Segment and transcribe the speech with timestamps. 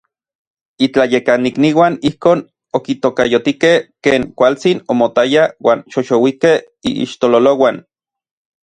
[0.85, 2.41] Itlayekanikniuan ijkon
[2.79, 3.77] okitokayotikej
[4.09, 6.57] ken kualtsin omotaya uan xoxouikej
[7.01, 7.75] iixtololouan.